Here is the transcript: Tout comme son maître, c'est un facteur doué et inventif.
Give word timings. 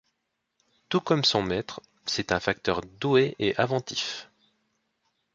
Tout 0.89 0.99
comme 0.99 1.23
son 1.23 1.43
maître, 1.43 1.79
c'est 2.07 2.31
un 2.31 2.39
facteur 2.39 2.81
doué 2.81 3.35
et 3.37 3.53
inventif. 3.61 4.31